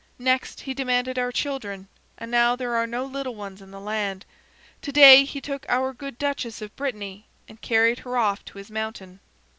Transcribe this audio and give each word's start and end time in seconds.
Next 0.17 0.61
he 0.61 0.73
demanded 0.73 1.19
our 1.19 1.31
children, 1.31 1.87
and 2.17 2.31
now 2.31 2.55
there 2.55 2.73
are 2.75 2.87
no 2.87 3.05
little 3.05 3.35
ones 3.35 3.61
in 3.61 3.69
the 3.69 3.79
land. 3.79 4.25
To 4.81 4.91
day 4.91 5.25
he 5.25 5.39
took 5.39 5.63
our 5.69 5.93
good 5.93 6.17
duchess 6.17 6.59
of 6.59 6.75
Brittany, 6.75 7.27
and 7.47 7.61
carried 7.61 7.99
her 7.99 8.17
off 8.17 8.43
to 8.45 8.57
his 8.57 8.71
mountain." 8.71 9.19